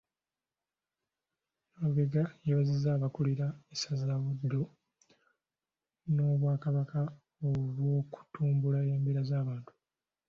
Nalubega 1.71 2.23
yeebazizza 2.45 2.89
abakulira 2.93 3.47
essaza 3.73 4.13
Buddu 4.23 4.61
n'Obwakabaka 6.13 6.99
olw'okutumbula 7.47 8.79
embeera 8.93 9.21
z'abantu. 9.29 9.71